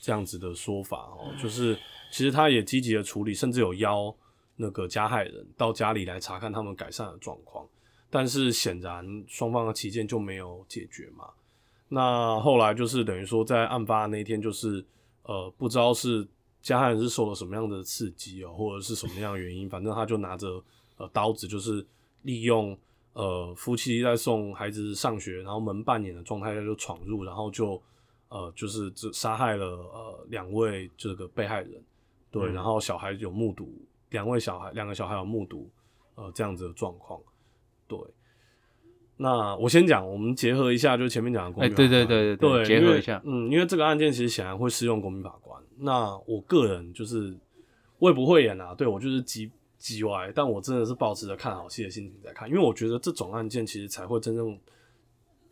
[0.00, 1.76] 这样子的说法哦，就是
[2.12, 4.14] 其实他也积极的处理，甚至有邀
[4.54, 7.66] 那个加害人到家里来查看他们改善的状况，
[8.08, 11.24] 但是显然双方的旗舰就没有解决嘛。
[11.88, 14.84] 那后来就是等于说在案发那一天，就是
[15.24, 16.26] 呃不知道是
[16.62, 20.62] 加害人是受了什么样的刺激哦，或者是什么样的原因，反正他就拿着
[20.96, 21.86] 呃刀子，就是
[22.22, 22.74] 利用
[23.12, 27.80] 呃夫妻在送孩子上学，然后门半掩的状态下就闯入，然后就
[28.28, 31.82] 呃就是这杀害了呃两位这个被害人，
[32.30, 32.54] 对，嗯。
[32.54, 33.70] 然后小孩有目睹
[34.10, 35.70] 两位小孩两个小孩有目睹
[36.14, 37.20] 呃这样子的状况，
[37.86, 37.98] 对。
[39.16, 45.60] 那我先讲，我们结合一下，就是前面讲的公哎民法官、对对对对对对，结合一下嗯，因为这个案件其实显然会适用公民法官。
[45.78, 47.36] 那我个人就是
[47.98, 49.50] 我也不会演啊，对我就是叽
[49.80, 54.58] 叽歪，但我真的是保持着看好戏的心情在看，因为我觉得这种案件其实才会真正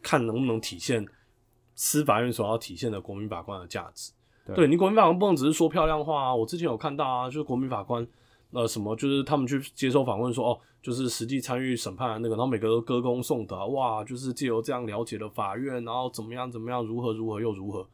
[0.02, 1.06] 看能不能体现
[1.74, 4.12] 司法院所要体现的国民法官的价值。
[4.44, 6.34] 对对你国民法官不能只是说漂亮话啊！
[6.34, 8.04] 我之前有看到啊，就是国民法官
[8.50, 17.88] 呃什么，就是他们去接受访问说哦，就是实际参与审判的那个，然后每个都歌功颂德啊，哇，就是借由这样了解了法院，然后怎么样怎么样，如何如何又如何。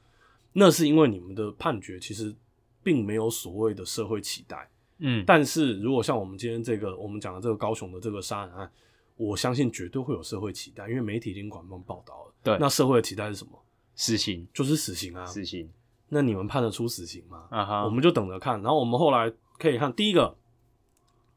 [0.54, 2.34] 那是因为你们的判决其实
[2.82, 4.68] 并没有所谓的社会期待。
[4.98, 8.68] 嗯，但是如果像我们今天这个我们讲的这个高雄的这个杀人案，
[9.16, 12.34] 我相信绝对会有社会期待，因为媒体已经广泛报道了。
[12.42, 13.52] 对那社会的期待是什么？
[13.94, 15.26] 死刑，就是死刑啊！
[15.26, 15.68] 死刑
[16.08, 17.46] 那你们判得出死刑吗？
[17.50, 18.62] 啊哈，我们就等着看。
[18.62, 20.36] 然后我们后来可以看，第一个，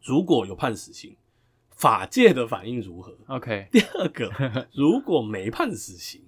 [0.01, 1.15] 如果有判死刑，
[1.81, 4.29] 法界的反应如何？OK，第二个，
[4.71, 6.21] 如果没判死刑，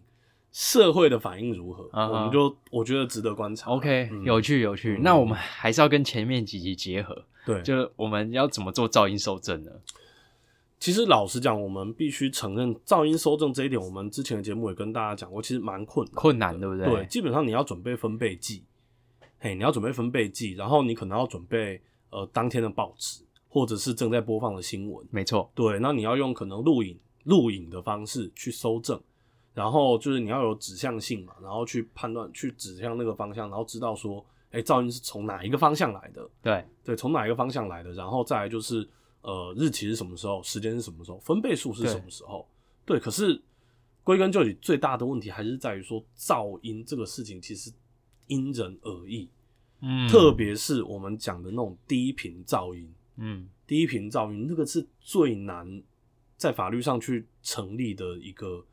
[0.51, 1.87] 社会的反应如何？
[1.93, 3.69] 我们就我觉得值得观察。
[3.69, 4.97] OK，、嗯有趣有趣。
[4.97, 9.69] 嗯那我们还是要跟前面几集结合，对，就是我们要怎么做噪音收证呢？
[10.79, 16.87] 其实老实讲，我们必须承认噪音收证这一点，我们之前的节目也跟大家讲过，其实蛮困难困难对不对？
[16.87, 18.63] 对，基本上你要准备分贝计，
[19.37, 25.07] 嘿，你要准备分贝计，然后你可能要准备呃当天的报纸，或者是正在播放的新闻。
[25.11, 28.99] 没错，对，那你要用可能录影录影的方式去搜证，
[29.53, 38.89] 然后就是你要有指向性嘛，然后去判断去指向那个方向，然后知道说，哎、噪音是从哪一个方向来的，对，对，从哪一个方向来的，然后再来就是
[39.21, 42.47] 呃日期是什么时候，时间是什么时候，分贝数是什么时候，
[42.87, 43.39] 对，可是
[44.03, 47.71] 归根究底，最大的问题还是在于说噪音这个事情其实
[48.25, 49.29] 因人而异，
[49.81, 52.91] 嗯，特别是我们讲的那种低频噪音。
[53.17, 53.47] 嗯。
[53.65, 55.81] 低频噪音，那个是最难
[56.35, 58.63] 在法律上去成立的一个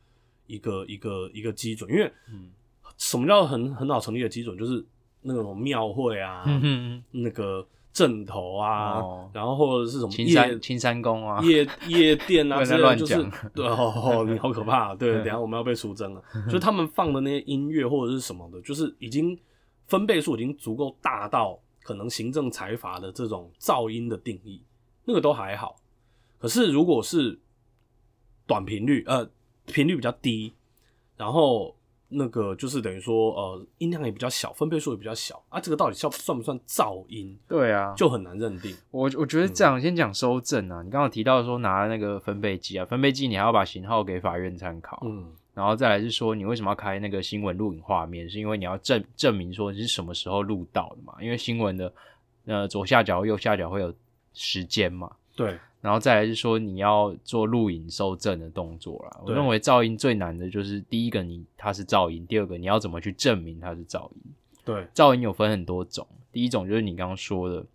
[0.47, 2.51] 一个一个一个基准，因为嗯。
[2.97, 4.85] 什么叫很很好成立的基准，就是
[5.21, 9.31] 那种庙会啊，嗯那个阵头啊，哦。
[9.33, 13.31] 然后或者是什么青夜山青山宫啊，夜夜店啊 乱讲。
[13.55, 19.35] 对哦哦，你好可怕、啊，对，等下我们要被出征了， 就是他们放的那些音乐或者是什么的，就是已经
[19.87, 24.63] 分贝数已经足够大到可能行政裁罚的这种噪音的定义，
[25.05, 25.77] 那个都还好。
[26.39, 27.39] 可是如果是
[28.47, 29.29] 短频率，呃，
[29.67, 30.53] 频率比较低，
[31.15, 31.75] 然后
[32.09, 38.75] 那个就是等于说，呃，音量也比较小，分贝数也比较小啊，这个到底算算不算噪音，对啊，就很难认定。
[38.89, 40.81] 我我觉得这样，先讲收证啊。
[40.81, 51.13] 你刚刚提到说拿那个分贝计啊，分贝计你还要把型号给法院参考，嗯，然后再来是说你为什么要开那个新闻录影画面，是因为你要证证明说你是什么时候录到的嘛？
[51.21, 51.93] 因为新闻的
[52.45, 53.93] 呃左下角、右下角会有
[54.33, 55.11] 时间嘛。
[55.35, 59.19] 对，然后再来是说你要做录影收证的动作啦。
[59.21, 64.21] 我对认为噪音最难的就是第一个你它是噪音，第二个你要怎么去证明它是噪音。
[64.63, 67.65] 对，噪音有分很多种，第一种就是你刚刚说的，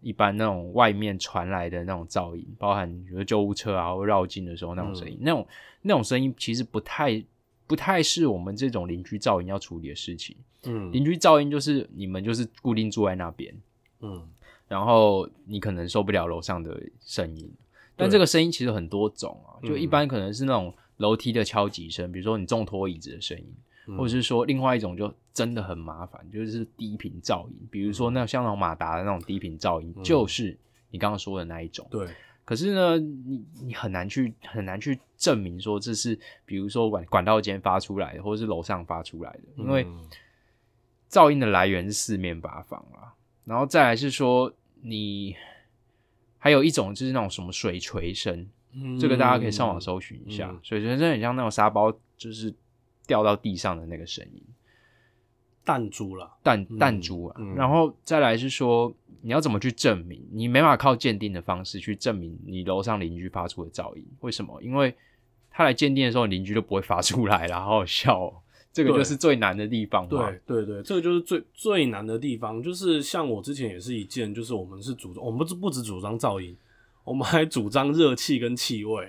[0.00, 5.46] 一般那种外面传来的那种噪音，包含比如说救护车啊或绕境的时候那种声音，那种
[5.82, 7.22] 那种声音其实不太
[7.66, 10.36] 不太是我们这种邻居噪音要处理的事情。
[10.64, 10.90] 嗯。
[10.92, 13.54] 邻居噪音就是你们就是固定住在那边，
[14.00, 14.26] 嗯，
[14.68, 17.50] 然后你可能受不了楼上的声音，
[17.96, 19.80] 但这个声音其实很多种啊，就嗯。
[19.80, 23.46] 一般可能是那种楼梯的敲击声，比如说你重拖椅子的声音，
[23.96, 30.56] 或者是说另外一种就真的很麻烦，就是低频噪音，比如说那像那种马达的那种低频噪音，就是
[30.90, 31.86] 你刚刚说的那一种。
[31.90, 32.08] 对，
[32.44, 40.00] 可是呢，你你很难去很难去证明说这是比如说管管道间发出来的，或者是楼上发出来的，因为嗯。
[41.10, 43.10] 噪音的来源是四面八方啊。
[43.44, 45.34] 然后再来是说你
[46.38, 48.48] 还有一种就是那种什么水锤声，
[49.00, 50.60] 这个大家可以上网搜寻一下，嗯。
[50.62, 52.54] 水锤声很像那种沙包就是
[53.10, 54.40] 掉到地上的那个声音。
[55.64, 60.24] 弹珠了，弹嗯弹珠啊，嗯然后再来是说你要怎么去证明？
[60.30, 64.62] 你没法靠鉴定的方式去证明你楼上邻居发出的噪音，为什么？
[64.62, 64.94] 因为
[65.50, 68.34] 他来鉴定的时候，邻居都不会发出来啦，好好笑哦。
[68.72, 70.30] 这个就是最难的地方嘛。
[70.46, 76.56] 对对对，这个就是最最难的地方，就是像我之前也是一件，就是我们是主张，我们不是不只主张噪音，
[77.10, 79.08] 我们还主张热气跟气味。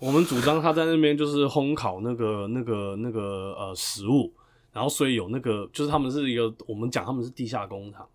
[0.00, 4.32] 我们主张他在那边就是烘烤那个那个那个呃食物，
[4.72, 8.08] 然后所以有那个就是他们是一个我们讲他们是地下工厂，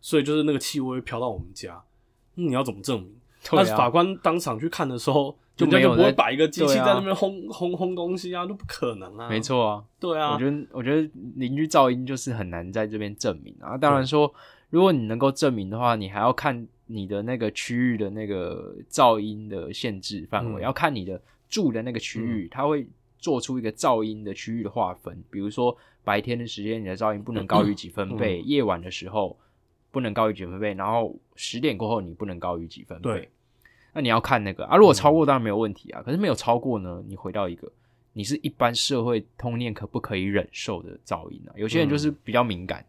[0.00, 1.80] 所以就是那个气味会飘到我们家，
[2.34, 3.12] 那你要怎么证明？
[3.12, 3.18] 啊
[3.52, 9.28] 但是法官当场去看的时候，就没有就不会没有在摆一个机器在那边烘、烘烘东西啊，就不可能啊。
[9.28, 9.84] 没，错啊。
[10.00, 13.76] 对啊，我觉得，我觉得邻居噪音就是很难在这边证明啊。
[13.76, 14.32] 当然说，
[14.70, 22.86] 如果你能够证明的话，你还要看你的那个区域的那个噪音的限制范围，嗯要看你的住的那个区域，它会
[23.18, 25.22] 做出一个噪音的区域的划分。
[25.30, 29.36] 比如说白天的时间，你的噪音不能高于几分贝；嗯夜晚的时候
[29.90, 33.28] 不能高于几分贝，然后十点过后你不能高于几分贝对。
[33.94, 37.70] 那你要看那个啊，如果超过当然没有问题啊，可是没有超过呢，你回到一个
[38.14, 41.52] 你是一般社会通念可不可以忍受的噪音啊？
[41.56, 42.84] 有些人就是比较敏感，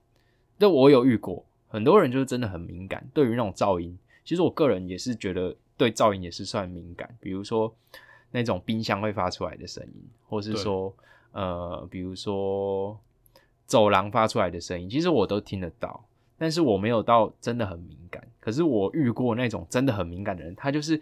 [0.58, 7.76] 这我有遇过，很多人就是真的很敏感，对于那种噪音，其实我个人也是觉得对噪音也是算敏感，比如说
[8.30, 10.96] 那种冰箱会发出来的声音，或是说
[11.32, 12.96] 呃，比如说
[13.66, 16.06] 走廊发出来的声音，其实我都听得到，
[16.38, 18.24] 但是我没有到真的很敏感。
[18.40, 21.02] 可是我遇过那种真的很敏感的人，他就是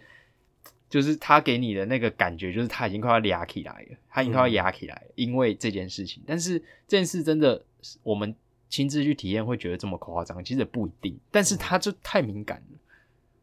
[0.88, 6.22] 就是他给你的那个感觉，就是他已经快要压起来了，他已经快要压起来了，因为这件事情。
[6.26, 6.58] 但是
[6.88, 7.62] 这件事真的，
[8.02, 8.34] 我们
[8.72, 11.14] 亲自去体验会觉得这么夸张，其实也不一定。
[11.30, 12.78] 但是他就太敏感了。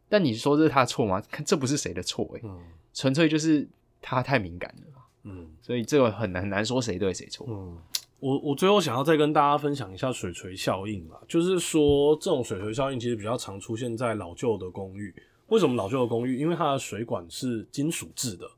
[0.10, 1.22] 但你说这是他的错吗？
[1.30, 2.60] 看这不是谁的错诶、嗯
[2.92, 3.70] 纯粹就是
[4.02, 7.46] 他太敏感了，嗯所以这个很难很难说谁对谁错。
[7.48, 7.78] 嗯，
[8.20, 15.14] 我我最后想要再跟大家分享一下水锤效应啦，就是说这种水锤效应其实比较常出现在老旧的公寓。
[15.50, 16.40] 为什么老旧的公寓？
[16.40, 18.50] 因为它的水管是金属制的，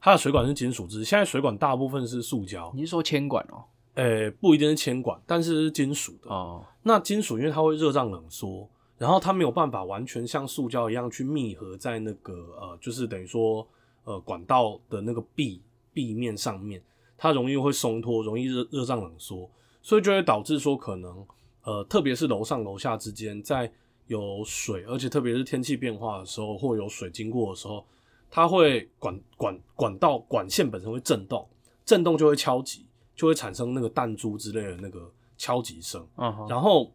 [0.00, 3.64] 它的水管是金属制，现在水管大部分是塑胶，你是说铅管哦？
[3.94, 6.30] 诶、不一定是铅管，但是是金属的。
[6.30, 13.66] 哦，那金属因为它会热胀冷缩，然后它没有办法完全像塑胶一样去密合在那个呃，就是等于说
[14.04, 15.60] 呃管道的那个壁
[15.92, 16.82] 壁面上面，
[17.18, 19.50] 它容易会松脱，容易热热胀冷缩，
[19.82, 21.26] 所以就会导致说可能
[21.64, 23.70] 呃，特别是楼上楼下之间在
[24.06, 27.84] 有水，而且特别是天气变化的时候，或有水经过的时候，
[28.30, 31.46] 它会管管管道管线本身会震动，
[31.84, 32.86] 震动就会敲击，
[33.20, 36.02] 就会产生那个弹珠之类的那个敲击声。
[36.16, 36.90] 嗯哼，然后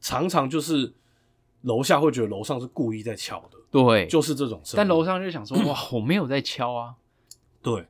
[0.00, 0.92] 常常就是
[1.62, 4.74] 楼下会觉得楼上是故意在敲的，对，就是这种声音。
[4.76, 6.96] 但楼上就想说， 哇，我没有在敲啊，
[7.62, 7.86] 对，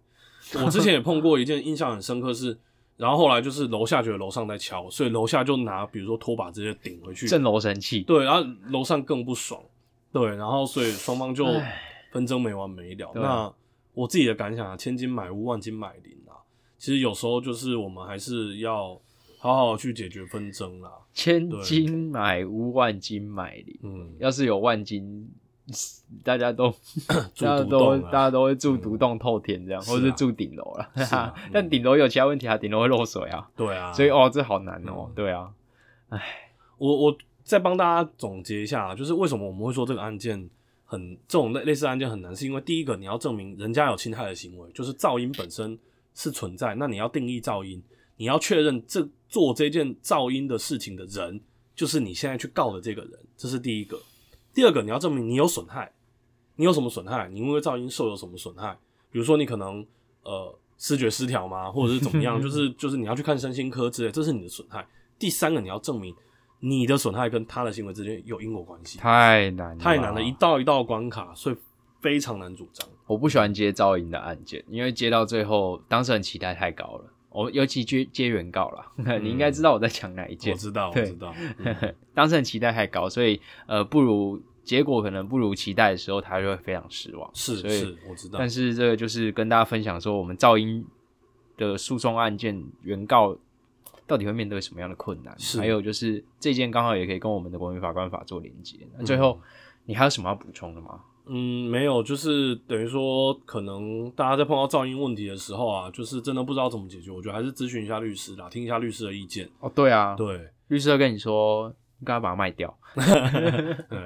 [0.62, 2.58] 我之前也碰过一件印象很深刻是，
[2.98, 8.02] 然后后来就是楼下觉得楼上在敲，所以楼下就拿比如说拖把直接顶回去，震楼神器。
[8.02, 9.62] 对，然后楼上更不爽，
[10.12, 11.84] 对，然后所以 双方就唉。
[12.10, 13.10] 纷争没完没了。
[13.12, 13.28] 对啊。
[13.28, 13.54] 那
[13.92, 16.17] 我自己的感想啊，千金买屋，万金买邻啊，
[16.78, 18.98] 其实有时候就是我们还是要
[19.38, 20.90] 好好去解决纷争啦。
[21.12, 23.78] 千金买屋，万金买邻。
[23.82, 25.28] 嗯，要是有万金，
[26.22, 26.70] 大家都
[27.34, 31.34] 住大家都大家都会住独栋透天这样，或者是住顶楼了。
[31.52, 35.06] 但顶楼有其他问题啊，顶楼会漏水啊，对啊，所以哦，这好难哦。
[35.08, 35.12] 嗯。
[35.16, 35.50] 对啊，
[36.78, 40.48] 我我再帮大家总结一下，就是为什么我们会说这个案件
[40.84, 45.76] 很这种类类似案件很难，是因为第一个你要证明人家有侵害的行为，就是噪音本身
[46.14, 47.82] 是存在，那你要定义噪音，
[48.16, 51.40] 你要确认这做这件噪音的事情的人
[51.74, 54.00] 就是你现在去告的这个人，这是第一个。
[54.52, 55.92] 第二个，你要证明你有损害，
[56.56, 57.28] 你有什么损害？
[57.28, 58.76] 你因为噪音受有什么损害？
[59.12, 59.86] 比如说你可能
[60.22, 62.40] 呃视觉失调吗，或者是怎么样？
[62.42, 64.84] 就是就是你要去看身心科之类，这是你的损害。
[65.18, 66.12] 第三个，你要证明
[66.58, 71.56] 你的损害跟他的行为之间有因果关系，太难了，太难了，一道一道关卡，所以
[72.00, 72.88] 非常难主张。
[73.06, 77.04] 我不喜欢接噪音的案件，因为接到最后当事人期待太高了。
[77.30, 78.90] 我尤其接接原告啦，
[79.20, 80.52] 你应该知道我在讲哪一件。
[80.52, 87.30] 我知道，我知道， 嗯当事人期待太高，所以呃不如结果可能不如期待的时候，他就会非常失望。
[87.34, 88.48] 是是，我知道但。
[88.48, 90.84] 是这个就是跟大家分享说，我们噪音
[91.56, 93.36] 的诉讼案件原告
[94.06, 95.34] 到底会面对什么样的困难？
[95.38, 98.78] 是还有就是这件刚好也可以跟我们的国民法官法做连接。
[98.96, 99.38] 那最后、
[99.84, 101.00] 你还有什么要补充的吗？
[101.28, 109.48] 嗯，没有，就是等于说，可能大家在碰到噪音问题的时候啊，就是真的不知道怎么解决，我觉得还是咨询一下律师啦，听一下律师的意见。
[109.60, 111.68] 哦，对啊，对，律师会跟你说，
[112.00, 112.76] 应该把它卖掉。
[112.96, 113.98] 对，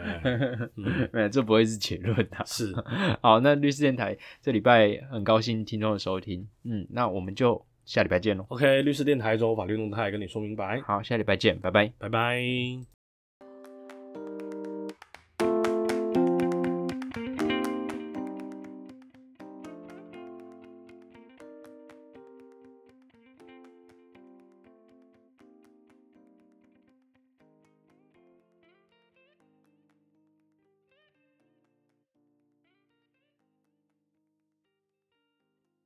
[0.77, 2.43] 嗯，没有，这不会是结论啊。
[2.47, 2.75] 是，
[3.21, 8.45] 好，那律师电台这礼拜很高兴听众的收听，嗯，那我们就下礼拜见喽。
[8.49, 11.93] OK，律师电台中法律动态跟你说明白，好，下礼拜见，拜拜。
[11.99, 13.02] 拜拜。